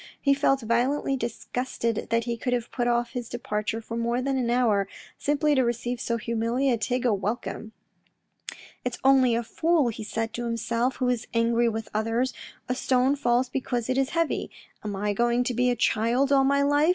He 0.19 0.33
felt 0.33 0.61
violently 0.61 1.15
disgusted 1.15 2.07
that 2.09 2.23
he 2.23 2.35
could 2.35 2.53
have 2.53 2.71
put 2.71 2.87
off 2.87 3.11
his 3.11 3.29
departure 3.29 3.81
for 3.81 3.95
more 3.95 4.19
than 4.19 4.35
an 4.35 4.49
hour, 4.49 4.87
simply 5.19 5.53
to 5.53 5.63
receive 5.63 6.01
so 6.01 6.17
hum 6.17 6.41
ilia 6.41 6.75
tig 6.79 7.05
a 7.05 7.13
welcome." 7.13 7.71
It 8.83 8.93
is 8.95 8.99
only 9.03 9.35
a 9.35 9.43
fool," 9.43 9.89
he 9.89 10.03
said 10.03 10.33
to 10.33 10.45
himself," 10.45 10.95
who 10.95 11.09
is 11.09 11.27
angry 11.35 11.69
with 11.69 11.87
others; 11.93 12.33
a 12.67 12.73
stone 12.73 13.15
falls 13.15 13.47
because 13.47 13.89
it 13.89 13.97
is 13.99 14.09
heavy. 14.17 14.49
Am 14.83 14.95
I 14.95 15.13
going 15.13 15.43
to 15.43 15.53
be 15.53 15.69
a 15.69 15.75
child 15.75 16.31
all 16.31 16.43
my 16.45 16.63
life 16.63 16.89